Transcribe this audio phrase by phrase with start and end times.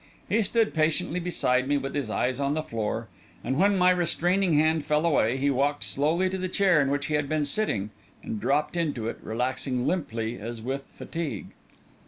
[0.27, 3.07] He stood patiently beside me, with his eyes on the floor,
[3.43, 7.05] and when my restraining hand fell away, he walked slowly to the chair in which
[7.05, 7.91] he had been sitting,
[8.23, 11.49] and dropped into it, relaxing limply as with fatigue.